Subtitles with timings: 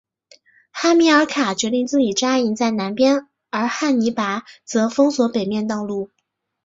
[0.71, 6.09] 哈米尔卡决定自己扎营在南边而汉尼拔则封锁北面道路。